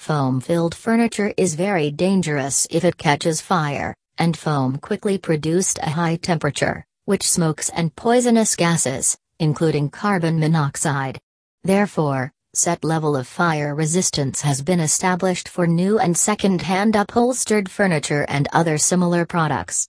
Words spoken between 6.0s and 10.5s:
temperature, which smokes and poisonous gases, including carbon